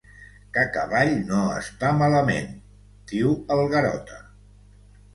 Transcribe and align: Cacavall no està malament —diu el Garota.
Cacavall 0.53 1.13
no 1.33 1.43
està 1.59 1.93
malament 2.01 2.51
—diu 2.57 3.39
el 3.57 3.65
Garota. 3.79 4.23